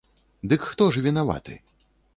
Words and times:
Дык 0.53 0.65
хто 0.71 0.89
ж 0.97 1.05
вінаваты? 1.09 1.61